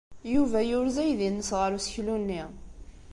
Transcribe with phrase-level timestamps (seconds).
[0.33, 2.43] Yuba yurez aydi-nnes ɣer useklu-nni.